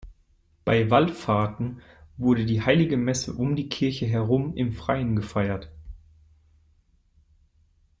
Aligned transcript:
Bei 0.65 0.89
Wallfahrten 0.89 1.79
wurde 2.17 2.47
die 2.47 2.63
Heilige 2.65 2.97
Messe 2.97 3.33
um 3.35 3.55
die 3.55 3.69
Kirche 3.69 4.07
herum 4.07 4.57
im 4.57 4.71
Freien 4.73 5.15
gefeiert. 5.15 5.69